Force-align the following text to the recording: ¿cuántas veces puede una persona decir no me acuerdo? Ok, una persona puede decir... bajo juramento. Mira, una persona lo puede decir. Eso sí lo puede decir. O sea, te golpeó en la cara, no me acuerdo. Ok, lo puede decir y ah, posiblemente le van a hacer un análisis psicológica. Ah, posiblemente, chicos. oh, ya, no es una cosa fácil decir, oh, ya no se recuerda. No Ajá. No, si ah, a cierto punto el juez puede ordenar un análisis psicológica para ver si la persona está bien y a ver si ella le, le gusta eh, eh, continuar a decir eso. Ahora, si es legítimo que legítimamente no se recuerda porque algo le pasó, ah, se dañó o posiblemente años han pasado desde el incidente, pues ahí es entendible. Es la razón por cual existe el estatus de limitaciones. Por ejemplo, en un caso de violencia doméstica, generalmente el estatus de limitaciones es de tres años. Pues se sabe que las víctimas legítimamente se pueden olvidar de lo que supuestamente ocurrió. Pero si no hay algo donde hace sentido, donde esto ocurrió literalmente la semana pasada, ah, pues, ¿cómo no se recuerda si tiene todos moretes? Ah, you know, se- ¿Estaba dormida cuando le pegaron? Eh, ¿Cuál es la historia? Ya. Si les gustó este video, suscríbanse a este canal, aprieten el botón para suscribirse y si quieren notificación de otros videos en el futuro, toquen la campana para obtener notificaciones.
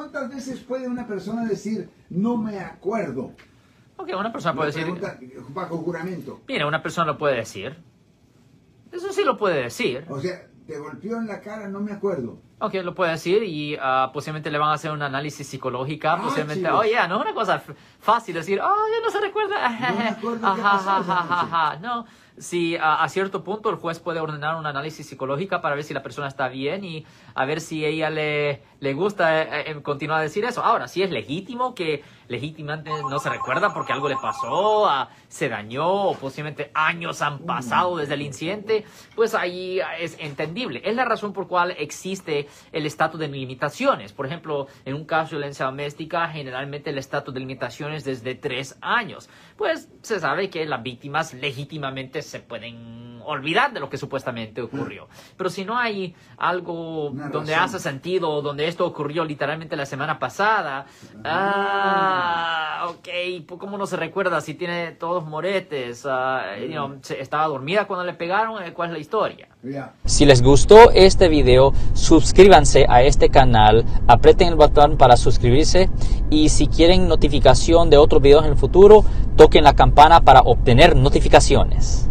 ¿cuántas 0.00 0.30
veces 0.30 0.60
puede 0.60 0.88
una 0.88 1.06
persona 1.06 1.44
decir 1.44 1.90
no 2.08 2.38
me 2.38 2.58
acuerdo? 2.58 3.32
Ok, 3.98 4.08
una 4.18 4.32
persona 4.32 4.54
puede 4.54 4.72
decir... 4.72 4.86
bajo 5.50 5.76
juramento. 5.76 6.40
Mira, 6.48 6.66
una 6.66 6.82
persona 6.82 7.06
lo 7.08 7.18
puede 7.18 7.36
decir. 7.36 7.76
Eso 8.90 9.12
sí 9.12 9.22
lo 9.24 9.36
puede 9.36 9.64
decir. 9.64 10.06
O 10.08 10.18
sea, 10.18 10.48
te 10.66 10.78
golpeó 10.78 11.18
en 11.18 11.26
la 11.26 11.42
cara, 11.42 11.68
no 11.68 11.80
me 11.80 11.92
acuerdo. 11.92 12.38
Ok, 12.62 12.74
lo 12.84 12.94
puede 12.94 13.12
decir 13.12 13.42
y 13.42 13.76
ah, 13.80 14.10
posiblemente 14.12 14.50
le 14.50 14.58
van 14.58 14.68
a 14.68 14.74
hacer 14.74 14.90
un 14.90 15.00
análisis 15.00 15.46
psicológica. 15.46 16.12
Ah, 16.12 16.22
posiblemente, 16.22 16.66
chicos. 16.66 16.80
oh, 16.80 16.84
ya, 16.84 17.08
no 17.08 17.16
es 17.16 17.22
una 17.22 17.34
cosa 17.34 17.62
fácil 18.00 18.34
decir, 18.34 18.60
oh, 18.60 18.86
ya 18.92 19.02
no 19.02 19.10
se 19.10 19.20
recuerda. 19.20 20.18
No 20.20 20.46
Ajá. 20.46 21.78
No, 21.80 22.04
si 22.40 22.76
ah, 22.76 23.02
a 23.02 23.08
cierto 23.08 23.44
punto 23.44 23.70
el 23.70 23.76
juez 23.76 23.98
puede 23.98 24.18
ordenar 24.20 24.56
un 24.56 24.66
análisis 24.66 25.06
psicológica 25.06 25.60
para 25.60 25.74
ver 25.74 25.84
si 25.84 25.94
la 25.94 26.02
persona 26.02 26.26
está 26.26 26.48
bien 26.48 26.84
y 26.84 27.06
a 27.34 27.44
ver 27.44 27.60
si 27.60 27.84
ella 27.84 28.10
le, 28.10 28.62
le 28.80 28.94
gusta 28.94 29.42
eh, 29.42 29.70
eh, 29.70 29.82
continuar 29.82 30.20
a 30.20 30.22
decir 30.22 30.44
eso. 30.44 30.64
Ahora, 30.64 30.88
si 30.88 31.02
es 31.02 31.10
legítimo 31.10 31.74
que 31.74 32.02
legítimamente 32.28 32.90
no 32.90 33.18
se 33.18 33.28
recuerda 33.28 33.74
porque 33.74 33.92
algo 33.92 34.08
le 34.08 34.16
pasó, 34.16 34.88
ah, 34.88 35.10
se 35.28 35.48
dañó 35.48 35.86
o 35.86 36.16
posiblemente 36.16 36.70
años 36.74 37.20
han 37.22 37.40
pasado 37.40 37.96
desde 37.98 38.14
el 38.14 38.22
incidente, 38.22 38.84
pues 39.14 39.34
ahí 39.34 39.80
es 39.98 40.16
entendible. 40.18 40.80
Es 40.84 40.96
la 40.96 41.04
razón 41.04 41.32
por 41.32 41.46
cual 41.46 41.74
existe 41.78 42.48
el 42.72 42.86
estatus 42.86 43.20
de 43.20 43.28
limitaciones. 43.28 44.12
Por 44.12 44.26
ejemplo, 44.26 44.66
en 44.84 44.94
un 44.94 45.04
caso 45.04 45.30
de 45.30 45.38
violencia 45.38 45.66
doméstica, 45.66 46.28
generalmente 46.28 46.90
el 46.90 46.98
estatus 46.98 47.32
de 47.34 47.40
limitaciones 47.40 48.06
es 48.06 48.22
de 48.22 48.34
tres 48.34 48.76
años. 48.80 49.28
Pues 49.56 49.88
se 50.02 50.20
sabe 50.20 50.50
que 50.50 50.64
las 50.66 50.82
víctimas 50.82 51.34
legítimamente 51.34 52.22
se 52.22 52.40
pueden 52.40 53.00
olvidar 53.24 53.72
de 53.72 53.80
lo 53.80 53.88
que 53.88 53.96
supuestamente 53.96 54.62
ocurrió. 54.62 55.08
Pero 55.36 55.50
si 55.50 55.64
no 55.64 55.78
hay 55.78 56.14
algo 56.36 57.12
donde 57.32 57.54
hace 57.54 57.78
sentido, 57.78 58.42
donde 58.42 58.66
esto 58.66 58.86
ocurrió 58.86 59.24
literalmente 59.24 59.76
la 59.76 59.86
semana 59.86 60.18
pasada, 60.18 60.86
ah, 61.24 62.09
pues, 63.42 63.60
¿cómo 63.60 63.78
no 63.78 63.86
se 63.86 63.96
recuerda 63.96 64.40
si 64.40 64.54
tiene 64.54 64.92
todos 64.92 65.24
moretes? 65.26 66.04
Ah, 66.08 66.42
you 66.60 66.72
know, 66.72 66.96
se- 67.02 67.20
¿Estaba 67.20 67.46
dormida 67.46 67.86
cuando 67.86 68.04
le 68.04 68.14
pegaron? 68.14 68.62
Eh, 68.62 68.72
¿Cuál 68.72 68.88
es 68.90 68.92
la 68.94 68.98
historia? 68.98 69.48
Ya. 69.62 69.92
Si 70.04 70.26
les 70.26 70.42
gustó 70.42 70.90
este 70.90 71.28
video, 71.28 71.72
suscríbanse 71.94 72.86
a 72.88 73.02
este 73.02 73.28
canal, 73.30 73.84
aprieten 74.08 74.48
el 74.48 74.56
botón 74.56 74.96
para 74.96 75.16
suscribirse 75.16 75.88
y 76.30 76.48
si 76.48 76.66
quieren 76.66 77.06
notificación 77.08 77.88
de 77.90 77.96
otros 77.96 78.20
videos 78.20 78.44
en 78.44 78.50
el 78.50 78.56
futuro, 78.56 79.04
toquen 79.36 79.64
la 79.64 79.74
campana 79.74 80.20
para 80.22 80.40
obtener 80.40 80.96
notificaciones. 80.96 82.09